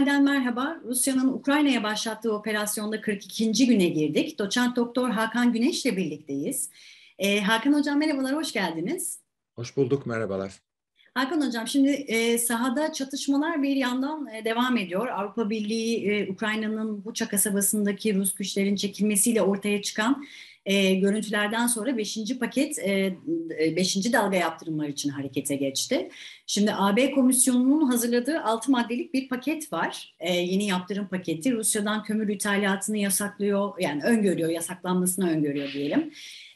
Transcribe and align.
Panel'den 0.00 0.24
merhaba. 0.24 0.80
Rusya'nın 0.84 1.28
Ukrayna'ya 1.28 1.82
başlattığı 1.82 2.34
operasyonda 2.34 3.00
42. 3.00 3.66
güne 3.66 3.86
girdik. 3.86 4.38
Doçent 4.38 4.76
Doktor 4.76 5.10
Hakan 5.10 5.52
Güneş 5.52 5.86
ile 5.86 5.96
birlikteyiz. 5.96 6.70
Ee, 7.18 7.40
Hakan 7.40 7.72
Hocam 7.72 7.98
merhabalar, 7.98 8.34
hoş 8.34 8.52
geldiniz. 8.52 9.20
Hoş 9.56 9.76
bulduk, 9.76 10.06
merhabalar. 10.06 10.52
Hakan 11.14 11.46
Hocam 11.46 11.68
şimdi 11.68 11.90
e, 11.90 12.38
sahada 12.38 12.92
çatışmalar 12.92 13.62
bir 13.62 13.76
yandan 13.76 14.26
e, 14.26 14.44
devam 14.44 14.76
ediyor. 14.76 15.08
Avrupa 15.08 15.50
Birliği 15.50 16.10
e, 16.10 16.32
Ukrayna'nın 16.32 17.04
Buça 17.04 17.28
kasabasındaki 17.28 18.14
Rus 18.14 18.34
güçlerin 18.34 18.76
çekilmesiyle 18.76 19.42
ortaya 19.42 19.82
çıkan 19.82 20.24
e, 20.66 20.94
görüntülerden 20.94 21.66
sonra 21.66 21.96
5. 21.96 22.18
paket 22.40 22.78
5. 22.78 23.96
E, 23.96 24.12
dalga 24.12 24.36
yaptırımlar 24.36 24.88
için 24.88 25.10
harekete 25.10 25.56
geçti. 25.56 26.08
Şimdi 26.46 26.72
AB 26.74 27.10
Komisyonu'nun 27.10 27.90
hazırladığı 27.90 28.40
6 28.40 28.70
maddelik 28.70 29.14
bir 29.14 29.28
paket 29.28 29.72
var. 29.72 30.14
E, 30.20 30.32
yeni 30.32 30.66
yaptırım 30.66 31.08
paketi 31.08 31.52
Rusya'dan 31.52 32.04
kömür 32.04 32.28
ithalatını 32.28 32.96
yasaklıyor 32.96 33.72
yani 33.80 34.02
öngörüyor 34.02 34.50
yasaklanmasını 34.50 35.30
öngörüyor 35.30 35.72
diyelim. 35.72 36.12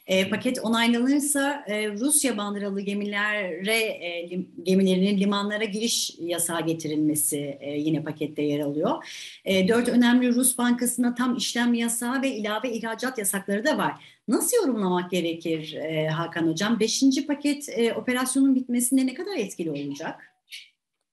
E, 0.07 0.29
paket 0.29 0.59
onaylanırsa 0.59 1.63
e, 1.67 1.89
Rusya 1.91 2.37
bandıralı 2.37 2.81
gemilere 2.81 3.77
e, 3.77 4.29
lim, 4.29 4.49
gemilerinin 4.63 5.19
limanlara 5.19 5.63
giriş 5.63 6.15
yasağı 6.19 6.65
getirilmesi 6.65 7.57
e, 7.59 7.71
yine 7.71 8.03
pakette 8.03 8.41
yer 8.41 8.59
alıyor. 8.59 9.05
E, 9.45 9.67
dört 9.67 9.89
önemli 9.89 10.35
Rus 10.35 10.57
bankasına 10.57 11.15
tam 11.15 11.35
işlem 11.35 11.73
yasağı 11.73 12.21
ve 12.21 12.29
ilave 12.35 12.71
ihracat 12.71 13.17
yasakları 13.17 13.65
da 13.65 13.77
var. 13.77 13.93
Nasıl 14.27 14.57
yorumlamak 14.57 15.11
gerekir 15.11 15.73
e, 15.73 16.07
Hakan 16.07 16.47
Hocam? 16.47 16.79
Beşinci 16.79 17.27
paket 17.27 17.69
e, 17.69 17.93
operasyonun 17.93 18.55
bitmesinde 18.55 19.05
ne 19.05 19.13
kadar 19.13 19.37
etkili 19.37 19.71
olacak? 19.71 20.31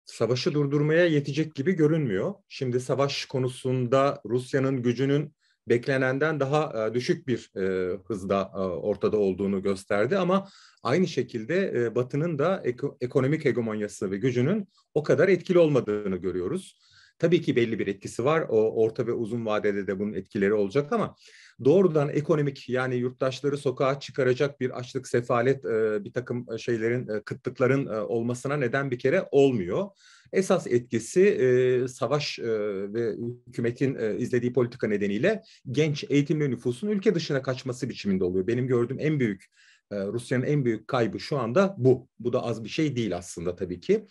Savaşı 0.04 0.54
durdurmaya 0.54 1.06
yetecek 1.06 1.54
gibi 1.54 1.72
görünmüyor. 1.72 2.34
Şimdi 2.48 2.80
savaş 2.80 3.24
konusunda 3.24 4.20
Rusya'nın 4.26 4.82
gücünün 4.82 5.32
beklenenden 5.68 6.40
daha 6.40 6.94
düşük 6.94 7.26
bir 7.26 7.50
hızda 8.06 8.50
ortada 8.82 9.16
olduğunu 9.16 9.62
gösterdi 9.62 10.18
ama 10.18 10.48
aynı 10.82 11.06
şekilde 11.06 11.94
Batı'nın 11.94 12.38
da 12.38 12.62
ekonomik 13.00 13.44
hegemonyası 13.44 14.10
ve 14.10 14.16
gücünün 14.16 14.68
o 14.94 15.02
kadar 15.02 15.28
etkili 15.28 15.58
olmadığını 15.58 16.16
görüyoruz. 16.16 16.78
Tabii 17.18 17.42
ki 17.42 17.56
belli 17.56 17.78
bir 17.78 17.86
etkisi 17.86 18.24
var. 18.24 18.46
O 18.48 18.82
orta 18.82 19.06
ve 19.06 19.12
uzun 19.12 19.46
vadede 19.46 19.86
de 19.86 19.98
bunun 19.98 20.12
etkileri 20.12 20.54
olacak 20.54 20.92
ama 20.92 21.16
doğrudan 21.64 22.08
ekonomik 22.08 22.68
yani 22.68 22.94
yurttaşları 22.94 23.58
sokağa 23.58 24.00
çıkaracak 24.00 24.60
bir 24.60 24.78
açlık, 24.78 25.08
sefalet, 25.08 25.64
bir 26.04 26.12
takım 26.12 26.46
şeylerin, 26.58 27.22
kıtlıkların 27.24 27.86
olmasına 27.86 28.56
neden 28.56 28.90
bir 28.90 28.98
kere 28.98 29.28
olmuyor. 29.30 29.88
Esas 30.32 30.66
etkisi 30.66 31.22
e, 31.22 31.88
savaş 31.88 32.38
e, 32.38 32.44
ve 32.92 33.16
hükümetin 33.48 33.94
e, 33.94 34.16
izlediği 34.16 34.52
politika 34.52 34.86
nedeniyle 34.86 35.42
genç 35.70 36.04
eğitimli 36.08 36.50
nüfusun 36.50 36.88
ülke 36.88 37.14
dışına 37.14 37.42
kaçması 37.42 37.88
biçiminde 37.88 38.24
oluyor. 38.24 38.46
Benim 38.46 38.66
gördüğüm 38.66 39.00
en 39.00 39.20
büyük 39.20 39.46
Rusya'nın 39.92 40.44
en 40.44 40.64
büyük 40.64 40.88
kaybı 40.88 41.20
şu 41.20 41.38
anda 41.38 41.74
bu. 41.78 42.08
Bu 42.18 42.32
da 42.32 42.42
az 42.42 42.64
bir 42.64 42.68
şey 42.68 42.96
değil 42.96 43.16
aslında 43.16 43.56
tabii 43.56 43.80
ki. 43.80 44.06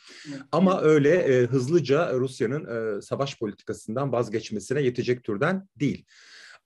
Ama 0.51 0.81
öyle 0.81 1.09
e, 1.09 1.45
hızlıca 1.45 2.13
Rusya'nın 2.13 2.97
e, 2.97 3.01
savaş 3.01 3.39
politikasından 3.39 4.11
vazgeçmesine 4.11 4.81
yetecek 4.81 5.23
türden 5.23 5.67
değil. 5.75 6.05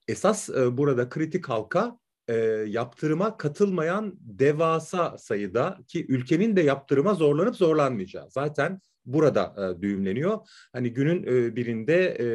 Esas 0.07 0.49
e, 0.49 0.77
burada 0.77 1.09
kritik 1.09 1.49
halka 1.49 1.99
e, 2.27 2.35
yaptırıma 2.67 3.37
katılmayan 3.37 4.15
devasa 4.19 5.17
sayıda 5.17 5.79
ki 5.87 6.05
ülkenin 6.09 6.55
de 6.55 6.61
yaptırıma 6.61 7.13
zorlanıp 7.13 7.55
zorlanmayacağı. 7.55 8.29
Zaten 8.29 8.81
burada 9.05 9.55
e, 9.57 9.81
düğümleniyor. 9.81 10.39
Hani 10.73 10.93
günün 10.93 11.23
e, 11.23 11.55
birinde 11.55 12.17
e, 12.19 12.27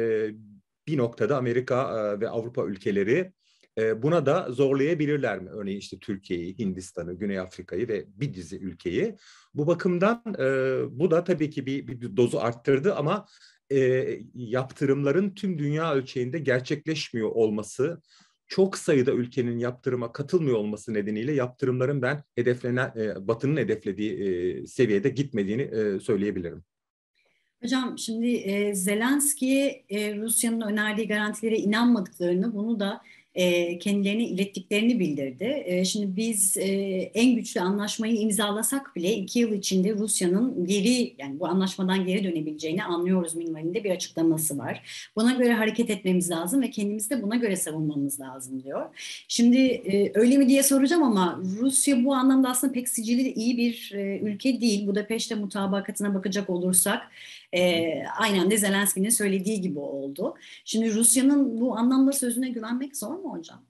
bir 0.87 0.97
noktada 0.97 1.37
Amerika 1.37 1.99
e, 1.99 2.19
ve 2.19 2.29
Avrupa 2.29 2.65
ülkeleri 2.65 3.31
e, 3.77 4.03
buna 4.03 4.25
da 4.25 4.47
zorlayabilirler 4.49 5.39
mi? 5.39 5.49
Örneğin 5.49 5.79
işte 5.79 5.99
Türkiye'yi, 5.99 6.57
Hindistan'ı, 6.59 7.13
Güney 7.13 7.39
Afrika'yı 7.39 7.87
ve 7.87 8.05
bir 8.07 8.33
dizi 8.33 8.57
ülkeyi. 8.57 9.15
Bu 9.53 9.67
bakımdan 9.67 10.23
e, 10.39 10.45
bu 10.99 11.11
da 11.11 11.23
tabii 11.23 11.49
ki 11.49 11.65
bir, 11.65 11.87
bir 11.87 12.17
dozu 12.17 12.37
arttırdı 12.37 12.95
ama 12.95 13.25
e, 13.71 14.07
yaptırımların 14.35 15.35
tüm 15.35 15.59
dünya 15.59 15.93
ölçeğinde 15.93 16.39
gerçekleşmiyor 16.39 17.29
olması 17.29 18.01
çok 18.51 18.77
sayıda 18.77 19.11
ülkenin 19.11 19.57
yaptırıma 19.57 20.11
katılmıyor 20.11 20.57
olması 20.57 20.93
nedeniyle 20.93 21.33
yaptırımların 21.33 22.01
ben 22.01 22.23
hedeflenen 22.35 22.93
e, 22.95 23.27
Batı'nın 23.27 23.57
hedeflediği 23.57 24.13
e, 24.13 24.67
seviyede 24.67 25.09
gitmediğini 25.09 25.61
e, 25.61 25.99
söyleyebilirim. 25.99 26.63
Hocam 27.61 27.97
şimdi 27.97 28.35
e, 28.35 28.75
Zelenski'ye 28.75 29.85
e, 29.89 30.15
Rusya'nın 30.17 30.61
önerdiği 30.61 31.07
garantilere 31.07 31.57
inanmadıklarını 31.57 32.53
bunu 32.53 32.79
da 32.79 33.01
e, 33.35 33.79
kendilerine 33.79 34.25
ilettiklerini 34.25 34.99
bildirdi. 34.99 35.63
E, 35.65 35.85
şimdi 35.85 36.15
biz 36.15 36.57
e, 36.57 36.65
en 37.13 37.35
güçlü 37.35 37.61
anlaşmayı 37.61 38.15
imzalasak 38.15 38.95
bile 38.95 39.13
iki 39.13 39.39
yıl 39.39 39.53
içinde 39.53 39.93
Rusya'nın 39.93 40.65
geri 40.65 41.15
yani 41.17 41.39
bu 41.39 41.47
anlaşmadan 41.47 42.05
geri 42.05 42.23
dönebileceğini 42.23 42.83
anlıyoruz 42.83 43.35
minvalinde 43.35 43.83
bir 43.83 43.91
açıklaması 43.91 44.57
var. 44.57 44.83
Buna 45.15 45.31
göre 45.31 45.53
hareket 45.53 45.89
etmemiz 45.89 46.29
lazım 46.29 46.61
ve 46.61 46.69
kendimizi 46.69 47.09
de 47.09 47.21
buna 47.21 47.35
göre 47.35 47.55
savunmamız 47.55 48.19
lazım 48.19 48.63
diyor. 48.63 48.85
Şimdi 49.27 49.57
e, 49.57 50.11
öyle 50.13 50.37
mi 50.37 50.49
diye 50.49 50.63
soracağım 50.63 51.03
ama 51.03 51.41
Rusya 51.59 52.05
bu 52.05 52.13
anlamda 52.13 52.49
aslında 52.49 52.73
pek 52.73 52.89
sicili 52.89 53.33
iyi 53.33 53.57
bir 53.57 53.91
ülke 54.21 54.61
değil. 54.61 54.87
Budapeşte 54.87 55.35
mutabakatına 55.35 56.13
bakacak 56.13 56.49
olursak 56.49 57.01
e, 57.55 58.03
aynen 58.17 58.51
de 58.51 58.57
Zelenski'nin 58.57 59.09
söylediği 59.09 59.61
gibi 59.61 59.79
oldu. 59.79 60.35
Şimdi 60.65 60.93
Rusya'nın 60.93 61.61
bu 61.61 61.77
anlamda 61.77 62.11
sözüne 62.11 62.49
güvenmek 62.49 62.97
zor 62.97 63.15
mu 63.15 63.33
hocam? 63.33 63.65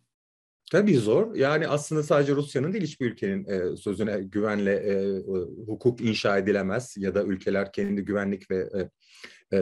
Tabii 0.72 0.98
zor. 0.98 1.36
Yani 1.36 1.68
aslında 1.68 2.04
sadece 2.04 2.36
Rusya'nın 2.36 2.74
değil 2.74 2.84
hiçbir 2.84 3.12
ülkenin 3.12 3.46
e, 3.46 3.78
sözüne 3.78 4.22
güvenle 4.22 4.74
e, 4.74 5.22
hukuk 5.66 6.02
inşa 6.02 6.38
edilemez 6.38 6.96
ya 6.98 7.16
da 7.16 7.24
ülkeler 7.24 7.72
kendi 7.72 8.02
güvenlik 8.02 8.52
ve 8.52 8.58
e, 8.58 8.90
e, 9.54 9.60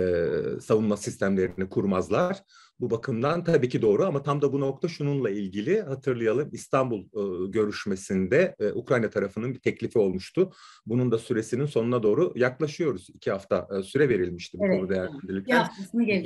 savunma 0.62 0.98
sistemlerini 0.98 1.70
kurmazlar. 1.70 2.44
Bu 2.80 2.90
bakımdan 2.90 3.44
tabii 3.44 3.70
ki 3.70 3.82
doğru 3.82 4.06
ama 4.06 4.24
tam 4.24 4.42
da 4.42 4.54
bu 4.54 4.60
nokta 4.60 4.88
şununla 4.88 5.30
ilgili 5.30 5.82
hatırlayalım 5.82 6.50
İstanbul 6.52 7.02
e, 7.02 7.52
görüşmesinde 7.52 8.56
e, 8.60 8.72
Ukrayna 8.72 9.10
tarafının 9.10 9.54
bir 9.54 9.60
teklifi 9.60 10.00
olmuştu. 10.00 10.52
Bunun 10.86 11.12
da 11.12 11.18
süresinin 11.18 11.66
sonuna 11.66 12.04
doğru 12.04 12.34
yaklaşıyoruz. 12.36 13.10
İki 13.14 13.32
hafta 13.32 13.68
e, 13.80 13.84
süre 13.84 14.10
verilmişti 14.10 14.60
bu 14.60 14.66
evet. 14.66 14.80
konu 14.80 14.90
değerlendirilirken. 14.90 15.56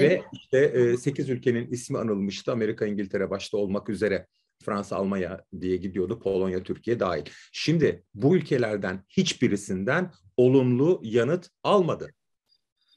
Ve 0.03 0.22
işte 0.34 0.57
e, 0.57 0.97
8 0.97 1.30
ülkenin 1.30 1.72
ismi 1.72 1.97
anılmıştı. 1.97 2.51
Amerika, 2.51 2.85
İngiltere 2.85 3.30
başta 3.30 3.57
olmak 3.57 3.90
üzere. 3.90 4.28
Fransa, 4.63 4.95
Almanya 4.95 5.44
diye 5.62 5.78
gidiyordu. 5.78 6.19
Polonya, 6.19 6.63
Türkiye 6.63 7.00
dahil. 7.00 7.24
Şimdi 7.51 8.03
bu 8.13 8.35
ülkelerden 8.35 9.03
hiçbirisinden 9.09 10.12
olumlu 10.38 11.01
yanıt 11.03 11.50
almadı. 11.63 12.09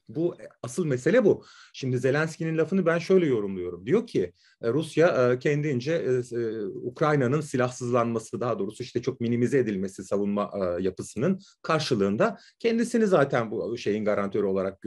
Bu 0.08 0.34
e, 0.40 0.48
asıl 0.62 0.86
mesele 0.86 1.24
bu. 1.24 1.44
Şimdi 1.72 1.98
Zelenski'nin 1.98 2.58
lafını 2.58 2.86
ben 2.86 2.98
şöyle 2.98 3.26
yorumluyorum. 3.26 3.86
Diyor 3.86 4.06
ki 4.06 4.32
e, 4.62 4.68
Rusya 4.68 5.32
e, 5.32 5.38
kendince 5.38 6.22
Ukrayna'nın 6.82 7.40
silahsızlanması 7.40 8.40
daha 8.40 8.58
doğrusu 8.58 8.82
işte 8.82 9.02
çok 9.02 9.20
minimize 9.20 9.58
edilmesi 9.58 10.04
savunma 10.04 10.52
yapısının 10.80 11.40
karşılığında 11.62 12.38
kendisini 12.58 13.06
zaten 13.06 13.50
bu 13.50 13.78
şeyin 13.78 14.04
garantörü 14.04 14.46
olarak 14.46 14.78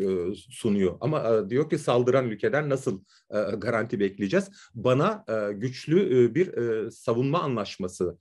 sunuyor. 0.50 0.97
Ama 1.02 1.50
diyor 1.50 1.69
ki 1.69 1.78
saldıran 1.78 2.30
ülkeden 2.30 2.69
nasıl 2.69 3.03
garanti 3.57 4.00
bekleyeceğiz? 4.00 4.50
Bana 4.74 5.25
güçlü 5.51 6.36
bir 6.36 6.51
savunma 6.89 7.42
anlaşması 7.42 8.18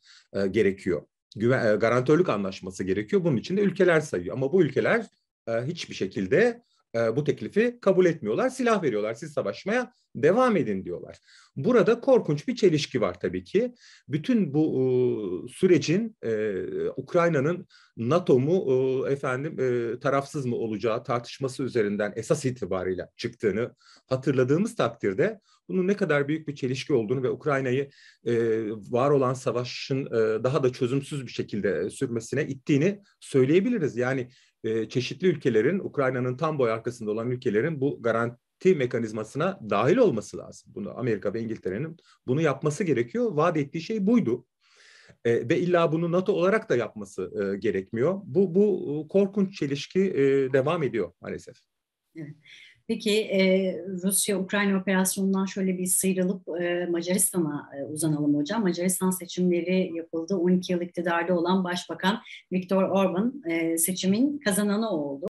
gerekiyor. 0.50 1.02
Güven, 1.36 1.78
garantörlük 1.78 2.28
anlaşması 2.28 2.84
gerekiyor. 2.84 3.24
Bunun 3.24 3.36
için 3.36 3.56
de 3.56 3.60
ülkeler 3.60 4.00
sayıyor. 4.00 4.36
Ama 4.36 4.52
bu 4.52 4.62
ülkeler 4.62 5.06
hiçbir 5.48 5.94
şekilde 5.94 6.62
e, 6.94 7.16
bu 7.16 7.24
teklifi 7.24 7.78
kabul 7.80 8.06
etmiyorlar. 8.06 8.48
Silah 8.48 8.82
veriyorlar. 8.82 9.14
Siz 9.14 9.32
savaşmaya 9.32 9.92
devam 10.14 10.56
edin 10.56 10.84
diyorlar. 10.84 11.18
Burada 11.56 12.00
korkunç 12.00 12.48
bir 12.48 12.56
çelişki 12.56 13.00
var 13.00 13.20
tabii 13.20 13.44
ki. 13.44 13.74
Bütün 14.08 14.54
bu 14.54 14.64
e, 14.74 15.52
sürecin 15.52 16.16
e, 16.22 16.62
Ukrayna'nın 16.96 17.66
NATO 17.96 18.38
mu 18.38 18.66
e, 19.06 19.12
efendim 19.12 19.56
e, 19.60 19.98
tarafsız 20.00 20.46
mı 20.46 20.56
olacağı 20.56 21.04
tartışması 21.04 21.62
üzerinden 21.62 22.12
esas 22.16 22.44
itibariyle 22.44 23.08
çıktığını 23.16 23.74
hatırladığımız 24.06 24.76
takdirde 24.76 25.40
bunun 25.68 25.88
ne 25.88 25.96
kadar 25.96 26.28
büyük 26.28 26.48
bir 26.48 26.54
çelişki 26.54 26.92
olduğunu 26.92 27.22
ve 27.22 27.30
Ukrayna'yı 27.30 27.90
e, 28.24 28.34
var 28.70 29.10
olan 29.10 29.34
savaşın 29.34 30.06
e, 30.06 30.44
daha 30.44 30.62
da 30.62 30.72
çözümsüz 30.72 31.26
bir 31.26 31.32
şekilde 31.32 31.90
sürmesine 31.90 32.46
ittiğini 32.46 33.02
söyleyebiliriz. 33.20 33.96
Yani 33.96 34.30
e, 34.64 34.88
çeşitli 34.88 35.26
ülkelerin, 35.26 35.78
Ukrayna'nın 35.78 36.36
tam 36.36 36.58
boy 36.58 36.70
arkasında 36.70 37.10
olan 37.10 37.30
ülkelerin 37.30 37.80
bu 37.80 38.02
garanti 38.02 38.74
mekanizmasına 38.74 39.60
dahil 39.70 39.96
olması 39.96 40.38
lazım. 40.38 40.72
Bunu 40.74 40.98
Amerika 40.98 41.34
ve 41.34 41.40
İngiltere'nin 41.40 41.96
bunu 42.26 42.40
yapması 42.40 42.84
gerekiyor. 42.84 43.32
Vaat 43.32 43.56
ettiği 43.56 43.80
şey 43.80 44.06
buydu. 44.06 44.46
E, 45.24 45.48
ve 45.48 45.58
illa 45.58 45.92
bunu 45.92 46.12
NATO 46.12 46.32
olarak 46.32 46.68
da 46.68 46.76
yapması 46.76 47.32
e, 47.42 47.56
gerekmiyor. 47.56 48.20
Bu 48.24 48.54
bu 48.54 49.06
korkunç 49.08 49.58
çelişki 49.58 50.00
e, 50.00 50.52
devam 50.52 50.82
ediyor 50.82 51.12
maalesef. 51.20 51.56
Evet. 52.16 52.36
Peki 52.88 53.20
e, 53.20 53.72
Rusya-Ukrayna 54.02 54.78
operasyonundan 54.78 55.44
şöyle 55.44 55.78
bir 55.78 55.86
sıyrılıp 55.86 56.42
e, 56.60 56.86
Macaristan'a 56.90 57.70
e, 57.78 57.84
uzanalım 57.84 58.34
hocam. 58.34 58.62
Macaristan 58.62 59.10
seçimleri 59.10 59.90
yapıldı. 59.96 60.36
12 60.36 60.72
yıl 60.72 60.80
iktidarda 60.80 61.34
olan 61.34 61.64
Başbakan 61.64 62.20
Viktor 62.52 62.82
Orban 62.82 63.42
e, 63.50 63.78
seçimin 63.78 64.38
kazananı 64.38 64.90
oldu. 64.90 65.26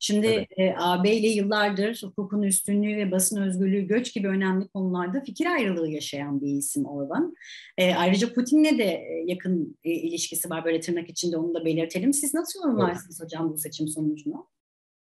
Şimdi 0.00 0.26
evet. 0.26 0.48
e, 0.56 0.74
AB 0.78 1.16
ile 1.16 1.28
yıllardır 1.28 2.02
hukukun 2.04 2.42
üstünlüğü 2.42 2.96
ve 2.96 3.10
basın 3.10 3.42
özgürlüğü, 3.42 3.86
göç 3.86 4.14
gibi 4.14 4.28
önemli 4.28 4.68
konularda 4.68 5.20
fikir 5.20 5.46
ayrılığı 5.46 5.90
yaşayan 5.90 6.40
bir 6.40 6.48
isim 6.48 6.84
Orban. 6.84 7.34
E, 7.78 7.94
ayrıca 7.94 8.32
Putin'le 8.32 8.78
de 8.78 9.04
yakın 9.26 9.78
e, 9.84 9.90
ilişkisi 9.90 10.50
var 10.50 10.64
böyle 10.64 10.80
tırnak 10.80 11.08
içinde 11.10 11.36
onu 11.36 11.54
da 11.54 11.64
belirtelim. 11.64 12.12
Siz 12.12 12.34
nasıl 12.34 12.60
yorumlarsınız 12.60 13.20
evet. 13.20 13.32
hocam 13.32 13.52
bu 13.52 13.58
seçim 13.58 13.88
sonucunu? 13.88 14.55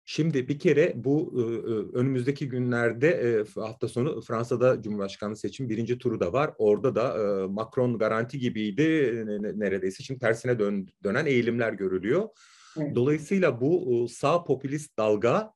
Şimdi 0.07 0.47
bir 0.47 0.59
kere 0.59 0.93
bu 0.95 1.33
önümüzdeki 1.93 2.49
günlerde 2.49 3.43
hafta 3.55 3.87
sonu 3.87 4.21
Fransa'da 4.21 4.81
Cumhurbaşkanlığı 4.81 5.35
seçim 5.35 5.69
birinci 5.69 5.97
turu 5.97 6.19
da 6.19 6.33
var. 6.33 6.51
Orada 6.57 6.95
da 6.95 7.47
Macron 7.47 7.97
garanti 7.97 8.39
gibiydi 8.39 8.83
neredeyse. 9.55 10.03
Şimdi 10.03 10.19
tersine 10.19 10.59
dön, 10.59 10.87
dönen 11.03 11.25
eğilimler 11.25 11.73
görülüyor. 11.73 12.29
Dolayısıyla 12.95 13.61
bu 13.61 14.07
sağ 14.09 14.43
popülist 14.43 14.97
dalga, 14.97 15.53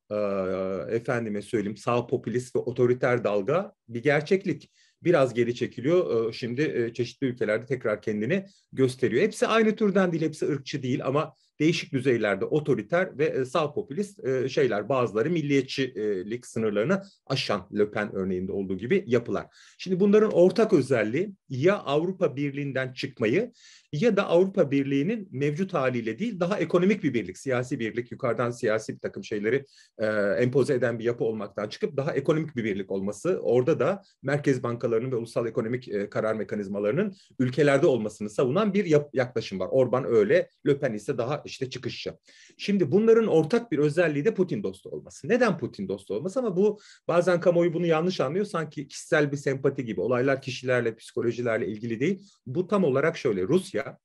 efendime 0.90 1.42
söyleyeyim 1.42 1.76
sağ 1.76 2.06
popülist 2.06 2.56
ve 2.56 2.60
otoriter 2.60 3.24
dalga 3.24 3.72
bir 3.88 4.02
gerçeklik. 4.02 4.70
Biraz 5.02 5.34
geri 5.34 5.54
çekiliyor. 5.54 6.32
Şimdi 6.32 6.92
çeşitli 6.94 7.26
ülkelerde 7.26 7.66
tekrar 7.66 8.02
kendini 8.02 8.44
gösteriyor. 8.72 9.22
Hepsi 9.22 9.46
aynı 9.46 9.76
türden 9.76 10.12
değil, 10.12 10.22
hepsi 10.22 10.46
ırkçı 10.46 10.82
değil 10.82 11.06
ama 11.06 11.34
değişik 11.60 11.92
düzeylerde 11.92 12.44
otoriter 12.44 13.18
ve 13.18 13.24
e, 13.24 13.44
sağ 13.44 13.72
popülist 13.72 14.24
e, 14.24 14.48
şeyler 14.48 14.88
bazıları 14.88 15.30
milliyetçilik 15.30 16.46
sınırlarını 16.46 17.02
aşan 17.26 17.68
Le 17.78 17.90
Pen 17.90 18.14
örneğinde 18.14 18.52
olduğu 18.52 18.78
gibi 18.78 19.04
yapılar. 19.06 19.46
Şimdi 19.78 20.00
bunların 20.00 20.32
ortak 20.32 20.72
özelliği 20.72 21.32
ya 21.48 21.78
Avrupa 21.78 22.36
Birliği'nden 22.36 22.92
çıkmayı 22.92 23.52
ya 23.92 24.16
da 24.16 24.26
Avrupa 24.26 24.70
Birliği'nin 24.70 25.28
mevcut 25.30 25.74
haliyle 25.74 26.18
değil 26.18 26.40
daha 26.40 26.58
ekonomik 26.58 27.04
bir 27.04 27.14
birlik, 27.14 27.38
siyasi 27.38 27.78
birlik, 27.78 28.12
yukarıdan 28.12 28.50
siyasi 28.50 28.94
bir 28.94 29.00
takım 29.00 29.24
şeyleri 29.24 29.64
e, 29.98 30.06
empoze 30.38 30.74
eden 30.74 30.98
bir 30.98 31.04
yapı 31.04 31.24
olmaktan 31.24 31.68
çıkıp 31.68 31.96
daha 31.96 32.12
ekonomik 32.12 32.56
bir 32.56 32.64
birlik 32.64 32.90
olması. 32.90 33.40
Orada 33.42 33.80
da 33.80 34.02
merkez 34.22 34.62
bankalarının 34.62 35.12
ve 35.12 35.16
ulusal 35.16 35.46
ekonomik 35.46 35.88
e, 35.88 36.10
karar 36.10 36.34
mekanizmalarının 36.34 37.16
ülkelerde 37.38 37.86
olmasını 37.86 38.30
savunan 38.30 38.74
bir 38.74 38.96
yaklaşım 39.12 39.60
var. 39.60 39.68
Orban 39.70 40.04
öyle, 40.04 40.48
Le 40.66 40.78
Pen 40.78 40.92
ise 40.92 41.18
daha 41.18 41.42
işte 41.50 41.70
çıkışçı. 41.70 42.14
Şimdi 42.58 42.92
bunların 42.92 43.26
ortak 43.26 43.72
bir 43.72 43.78
özelliği 43.78 44.24
de 44.24 44.34
Putin 44.34 44.62
dostu 44.62 44.88
olması. 44.88 45.28
Neden 45.28 45.58
Putin 45.58 45.88
dostu 45.88 46.14
olması 46.14 46.38
ama 46.38 46.56
bu 46.56 46.80
bazen 47.08 47.40
kamuoyu 47.40 47.74
bunu 47.74 47.86
yanlış 47.86 48.20
anlıyor. 48.20 48.44
Sanki 48.44 48.88
kişisel 48.88 49.32
bir 49.32 49.36
sempati 49.36 49.84
gibi. 49.84 50.00
Olaylar 50.00 50.42
kişilerle, 50.42 50.96
psikolojilerle 50.96 51.66
ilgili 51.66 52.00
değil. 52.00 52.22
Bu 52.46 52.66
tam 52.66 52.84
olarak 52.84 53.16
şöyle. 53.16 53.42
Rusya 53.42 53.98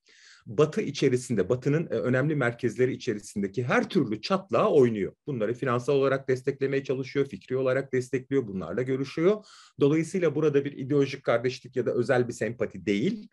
Batı 0.46 0.82
içerisinde, 0.82 1.50
Batı'nın 1.50 1.86
e, 1.86 1.90
önemli 1.90 2.36
merkezleri 2.36 2.94
içerisindeki 2.94 3.64
her 3.64 3.90
türlü 3.90 4.22
çatlağa 4.22 4.72
oynuyor. 4.72 5.14
Bunları 5.28 5.54
finansal 5.54 5.94
olarak 5.94 6.28
desteklemeye 6.28 6.84
çalışıyor, 6.84 7.26
fikri 7.26 7.58
olarak 7.58 7.94
destekliyor, 7.94 8.48
bunlarla 8.48 8.82
görüşüyor. 8.82 9.46
Dolayısıyla 9.80 10.36
burada 10.36 10.66
bir 10.66 10.72
ideolojik 10.72 11.24
kardeşlik 11.24 11.76
ya 11.76 11.86
da 11.86 11.92
özel 11.92 12.28
bir 12.28 12.34
sempati 12.34 12.86
değil, 12.86 13.30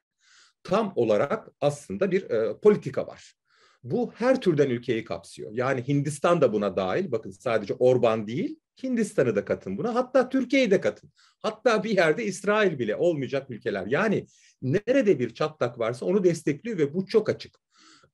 tam 0.62 0.92
olarak 0.96 1.48
aslında 1.60 2.10
bir 2.10 2.30
e, 2.30 2.60
politika 2.60 3.06
var. 3.06 3.34
Bu 3.84 4.12
her 4.14 4.40
türden 4.40 4.70
ülkeyi 4.70 5.04
kapsıyor. 5.04 5.50
Yani 5.54 5.88
Hindistan 5.88 6.40
da 6.40 6.52
buna 6.52 6.76
dahil. 6.76 7.12
Bakın 7.12 7.30
sadece 7.30 7.74
Orban 7.74 8.26
değil, 8.26 8.56
Hindistan'ı 8.82 9.36
da 9.36 9.44
katın 9.44 9.78
buna. 9.78 9.94
Hatta 9.94 10.28
Türkiye'yi 10.28 10.70
de 10.70 10.80
katın. 10.80 11.10
Hatta 11.38 11.84
bir 11.84 11.90
yerde 11.90 12.24
İsrail 12.24 12.78
bile 12.78 12.96
olmayacak 12.96 13.50
ülkeler. 13.50 13.86
Yani 13.86 14.26
nerede 14.62 15.18
bir 15.18 15.34
çatlak 15.34 15.78
varsa 15.78 16.06
onu 16.06 16.24
destekliyor 16.24 16.78
ve 16.78 16.94
bu 16.94 17.06
çok 17.06 17.28
açık. 17.28 17.58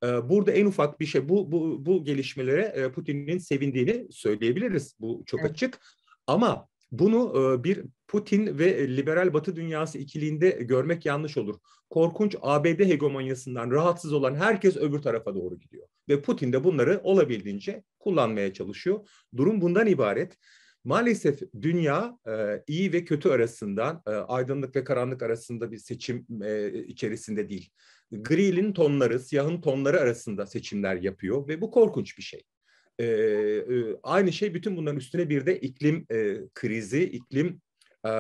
Ee, 0.05 0.29
burada 0.29 0.53
en 0.53 0.67
ufak 0.67 1.01
bir 1.01 1.07
şey 1.07 1.29
bu 1.29 1.53
bu 1.53 1.87
bu 1.87 2.05
gelişmelere 2.05 2.63
e, 2.63 2.93
Putin'in 2.93 3.39
sevindiğini 3.39 4.07
söyleyebiliriz. 4.11 4.95
Bu 5.01 5.23
çok 5.27 5.41
evet. 5.41 5.51
açık. 5.51 5.81
Ama 6.27 6.69
bunu 6.93 7.33
e, 7.37 7.65
bir 7.65 7.85
Putin 8.09 8.59
ve 8.59 8.97
liberal 8.97 9.33
Batı 9.33 9.57
dünyası 9.57 9.99
ikiliğinde 9.99 10.51
görmek 10.51 11.07
yanlış 11.07 11.37
olur. 11.37 11.57
Korkunç 11.91 12.37
ABD 12.41 12.81
hegemonyasından 12.81 13.71
rahatsız 13.71 14.13
olan 14.13 14.35
herkes 14.35 14.77
öbür 14.77 14.99
tarafa 14.99 15.35
doğru 15.35 15.59
gidiyor. 15.59 15.89
Ve 16.09 16.23
Putin 16.23 16.53
de 16.53 16.65
bunları 16.65 17.01
olabildiğince 17.05 17.83
kullanmaya 17.99 18.53
çalışıyor. 18.53 19.09
Durum 19.37 19.61
bundan 19.61 19.87
ibaret. 19.87 20.37
Maalesef 20.85 21.41
dünya 21.63 22.19
e, 22.29 22.63
iyi 22.67 22.93
ve 22.93 23.05
kötü 23.05 23.29
arasından, 23.29 24.03
e, 24.07 24.11
aydınlık 24.11 24.77
ve 24.77 24.85
karanlık 24.85 25.23
arasında 25.23 25.73
bir 25.73 25.79
seçim 25.79 26.27
içerisinde 26.87 27.49
değil. 27.49 27.71
Gri'nin 28.13 28.73
tonları, 28.73 29.21
siyahın 29.21 29.61
tonları 29.61 30.01
arasında 30.01 30.47
seçimler 30.47 30.97
yapıyor 30.97 31.49
ve 31.49 31.61
bu 31.61 31.71
korkunç 31.71 32.19
bir 32.19 32.23
şey 32.23 32.43
e, 32.99 33.05
e, 33.05 33.97
aynı 34.03 34.33
şey 34.33 34.55
bütün 34.55 34.77
bunların 34.77 34.99
üstüne 34.99 35.29
bir 35.29 35.47
de 35.47 35.61
iklim 35.61 36.07
e, 36.11 36.37
krizi, 36.55 37.03
iklim 37.03 37.61
e, 38.07 38.11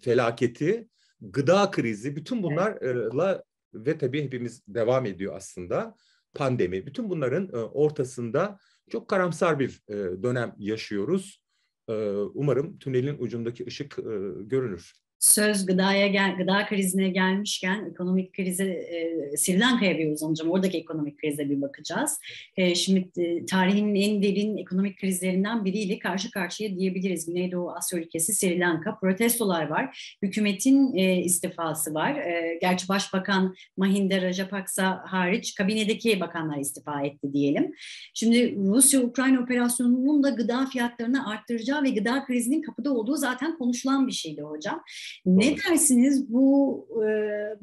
felaketi, 0.00 0.88
gıda 1.20 1.70
krizi, 1.70 2.16
bütün 2.16 2.42
bunlarla 2.42 3.44
ve 3.74 3.98
tabii 3.98 4.22
hepimiz 4.24 4.62
devam 4.68 5.06
ediyor 5.06 5.36
aslında 5.36 5.94
pandemi. 6.34 6.86
Bütün 6.86 7.10
bunların 7.10 7.48
e, 7.52 7.56
ortasında 7.56 8.58
çok 8.90 9.08
karamsar 9.08 9.58
bir 9.58 9.82
e, 9.88 10.22
dönem 10.22 10.54
yaşıyoruz. 10.58 11.42
E, 11.88 11.92
umarım 12.34 12.78
tünelin 12.78 13.16
ucundaki 13.18 13.66
ışık 13.66 13.98
e, 13.98 14.02
görünür 14.40 14.92
söz 15.18 15.66
gıdaya 15.66 16.06
gel, 16.06 16.36
gıda 16.36 16.66
krizine 16.66 17.08
gelmişken 17.08 17.90
ekonomik 17.90 18.32
krize 18.32 18.64
e, 18.64 19.36
Sri 19.36 19.60
Lanka'ya 19.60 19.98
bir 19.98 20.12
uzanacağım. 20.12 20.50
Oradaki 20.50 20.78
ekonomik 20.78 21.18
krize 21.18 21.50
bir 21.50 21.62
bakacağız. 21.62 22.18
E, 22.56 22.74
şimdi 22.74 23.08
e, 23.16 23.46
tarihin 23.46 23.94
en 23.94 24.22
derin 24.22 24.56
ekonomik 24.56 25.00
krizlerinden 25.00 25.64
biriyle 25.64 25.98
karşı 25.98 26.30
karşıya 26.30 26.76
diyebiliriz. 26.76 27.26
Güneydoğu 27.26 27.70
Asya 27.70 27.98
ülkesi 27.98 28.34
Sri 28.34 28.60
Lanka. 28.60 28.98
Protestolar 28.98 29.66
var. 29.66 30.16
Hükümetin 30.22 30.96
e, 30.96 31.22
istifası 31.22 31.94
var. 31.94 32.14
E, 32.16 32.58
gerçi 32.60 32.88
Başbakan 32.88 33.54
Mahinda 33.76 34.22
Rajapaksa 34.22 35.02
hariç 35.06 35.54
kabinedeki 35.54 36.20
bakanlar 36.20 36.58
istifa 36.58 37.02
etti 37.02 37.32
diyelim. 37.32 37.72
Şimdi 38.14 38.56
Rusya-Ukrayna 38.56 39.40
operasyonunun 39.40 40.22
da 40.22 40.28
gıda 40.28 40.66
fiyatlarını 40.66 41.30
arttıracağı 41.30 41.82
ve 41.82 41.90
gıda 41.90 42.24
krizinin 42.24 42.62
kapıda 42.62 42.94
olduğu 42.94 43.16
zaten 43.16 43.58
konuşulan 43.58 44.06
bir 44.06 44.12
şeydi 44.12 44.42
hocam. 44.42 44.82
Ne 45.26 45.56
dersiniz 45.56 46.32
bu 46.32 46.88
e, 47.06 47.08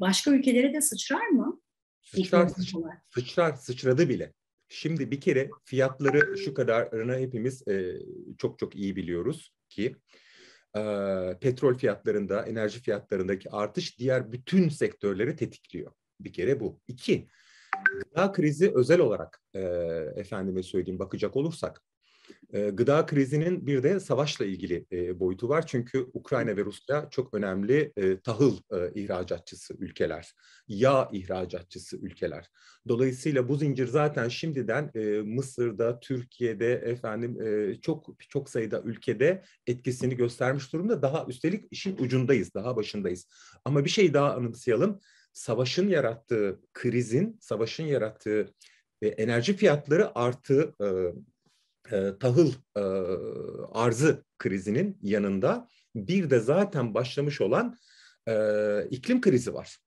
başka 0.00 0.30
ülkelere 0.30 0.74
de 0.74 0.80
sıçrar 0.80 1.28
mı? 1.28 1.60
Sıçrar, 2.02 2.48
sıçrar, 2.48 2.82
sıçrar, 3.14 3.52
sıçradı 3.52 4.08
bile. 4.08 4.32
Şimdi 4.68 5.10
bir 5.10 5.20
kere 5.20 5.50
fiyatları 5.64 6.38
şu 6.38 6.54
kadarını 6.54 7.18
hepimiz 7.18 7.68
e, 7.68 8.00
çok 8.38 8.58
çok 8.58 8.76
iyi 8.76 8.96
biliyoruz 8.96 9.54
ki 9.68 9.96
e, 10.76 10.80
petrol 11.40 11.74
fiyatlarında, 11.74 12.46
enerji 12.46 12.80
fiyatlarındaki 12.80 13.50
artış 13.50 13.98
diğer 13.98 14.32
bütün 14.32 14.68
sektörleri 14.68 15.36
tetikliyor. 15.36 15.92
Bir 16.20 16.32
kere 16.32 16.60
bu. 16.60 16.80
İki, 16.88 17.28
gıda 17.84 18.32
krizi 18.32 18.72
özel 18.74 19.00
olarak 19.00 19.42
e, 19.54 19.60
efendime 20.16 20.62
söyleyeyim 20.62 20.98
bakacak 20.98 21.36
olursak 21.36 21.82
gıda 22.54 23.06
krizinin 23.06 23.66
bir 23.66 23.82
de 23.82 24.00
savaşla 24.00 24.44
ilgili 24.44 24.86
e, 24.92 25.20
boyutu 25.20 25.48
var. 25.48 25.66
Çünkü 25.66 26.06
Ukrayna 26.12 26.56
ve 26.56 26.64
Rusya 26.64 27.08
çok 27.10 27.34
önemli 27.34 27.92
e, 27.96 28.20
tahıl 28.20 28.56
e, 28.72 29.00
ihracatçısı 29.00 29.74
ülkeler, 29.78 30.34
yağ 30.68 31.08
ihracatçısı 31.12 31.96
ülkeler. 31.96 32.50
Dolayısıyla 32.88 33.48
bu 33.48 33.56
zincir 33.56 33.86
zaten 33.86 34.28
şimdiden 34.28 34.90
Mısır'da, 35.24 36.00
Türkiye'de, 36.00 36.72
efendim 36.72 37.38
çok 37.82 38.06
çok 38.28 38.50
sayıda 38.50 38.82
ülkede 38.82 39.42
etkisini 39.66 40.16
göstermiş 40.16 40.72
durumda. 40.72 41.02
Daha 41.02 41.26
üstelik 41.28 41.64
işin 41.70 41.96
ucundayız, 41.98 42.54
daha 42.54 42.76
başındayız. 42.76 43.26
Ama 43.64 43.84
bir 43.84 43.90
şey 43.90 44.14
daha 44.14 44.34
anımsayalım. 44.34 45.00
Savaşın 45.32 45.88
yarattığı 45.88 46.60
krizin, 46.72 47.38
savaşın 47.40 47.84
yarattığı 47.84 48.54
enerji 49.02 49.56
fiyatları 49.56 50.18
artı 50.18 50.74
e, 51.92 52.18
tahıl 52.20 52.52
e, 52.76 52.80
arzı 53.72 54.24
krizinin 54.38 54.98
yanında 55.02 55.68
bir 55.94 56.30
de 56.30 56.40
zaten 56.40 56.94
başlamış 56.94 57.40
olan 57.40 57.76
e, 58.28 58.34
iklim 58.90 59.20
krizi 59.20 59.54
var. 59.54 59.78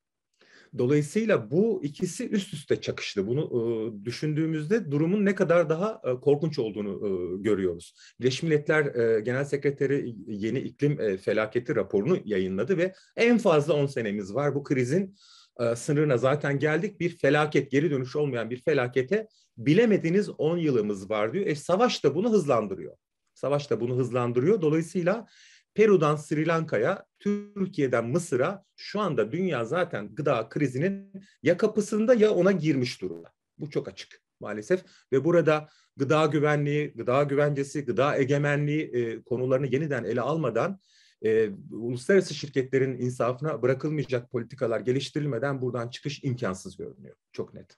Dolayısıyla 0.77 1.51
bu 1.51 1.81
ikisi 1.83 2.29
üst 2.29 2.53
üste 2.53 2.81
çakıştı. 2.81 3.27
Bunu 3.27 3.43
e, 3.43 4.05
düşündüğümüzde 4.05 4.91
durumun 4.91 5.25
ne 5.25 5.35
kadar 5.35 5.69
daha 5.69 6.01
e, 6.03 6.19
korkunç 6.19 6.59
olduğunu 6.59 6.91
e, 6.91 7.41
görüyoruz. 7.41 7.93
Birleşmiş 8.19 8.43
Milletler 8.43 8.95
e, 8.95 9.21
Genel 9.21 9.45
Sekreteri 9.45 10.15
yeni 10.27 10.59
iklim 10.59 11.01
e, 11.01 11.17
felaketi 11.17 11.75
raporunu 11.75 12.19
yayınladı 12.25 12.77
ve 12.77 12.93
en 13.15 13.37
fazla 13.37 13.73
10 13.73 13.85
senemiz 13.85 14.33
var 14.33 14.55
bu 14.55 14.63
krizin 14.63 15.15
e, 15.59 15.75
sınırına 15.75 16.17
zaten 16.17 16.59
geldik. 16.59 16.99
Bir 16.99 17.17
felaket, 17.17 17.71
geri 17.71 17.91
dönüş 17.91 18.15
olmayan 18.15 18.49
bir 18.49 18.61
felakete 18.61 19.27
bilemediğiniz 19.57 20.29
10 20.29 20.57
yılımız 20.57 21.09
var 21.09 21.33
diyor. 21.33 21.45
E, 21.45 21.55
savaş 21.55 22.03
da 22.03 22.15
bunu 22.15 22.31
hızlandırıyor. 22.31 22.97
Savaş 23.33 23.69
da 23.69 23.79
bunu 23.79 23.97
hızlandırıyor. 23.97 24.61
Dolayısıyla 24.61 25.27
Peru'dan 25.73 26.15
Sri 26.15 26.47
Lanka'ya, 26.47 27.05
Türkiye'den 27.19 28.05
Mısır'a 28.05 28.63
şu 28.75 28.99
anda 28.99 29.31
dünya 29.31 29.65
zaten 29.65 30.15
gıda 30.15 30.49
krizinin 30.49 31.11
ya 31.43 31.57
kapısında 31.57 32.13
ya 32.13 32.31
ona 32.31 32.51
girmiş 32.51 33.01
durumda. 33.01 33.31
Bu 33.57 33.69
çok 33.69 33.87
açık 33.87 34.21
maalesef 34.39 34.83
ve 35.11 35.23
burada 35.23 35.69
gıda 35.97 36.25
güvenliği, 36.25 36.93
gıda 36.95 37.23
güvencesi, 37.23 37.85
gıda 37.85 38.17
egemenliği 38.17 38.81
e, 38.81 39.21
konularını 39.23 39.67
yeniden 39.67 40.03
ele 40.03 40.21
almadan 40.21 40.79
e, 41.25 41.49
uluslararası 41.71 42.33
şirketlerin 42.33 42.97
insafına 42.97 43.61
bırakılmayacak 43.61 44.31
politikalar 44.31 44.79
geliştirilmeden 44.79 45.61
buradan 45.61 45.89
çıkış 45.89 46.23
imkansız 46.23 46.77
görünüyor. 46.77 47.15
Çok 47.31 47.53
net. 47.53 47.77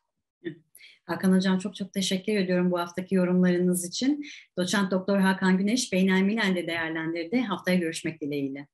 Hakan 1.06 1.34
Hocam 1.34 1.60
çok 1.60 1.76
çok 1.76 1.94
teşekkür 1.94 2.36
ediyorum 2.36 2.72
bu 2.72 2.80
haftaki 2.80 3.16
yorumlarınız 3.16 3.86
için. 3.86 4.26
Doçent 4.58 4.92
Doktor 4.92 5.18
Hakan 5.18 5.58
Güneş 5.58 5.94
Beynel 5.94 6.22
Milen'de 6.22 6.68
değerlendirdi. 6.68 7.42
Haftaya 7.42 7.78
görüşmek 7.78 8.22
dileğiyle. 8.22 8.68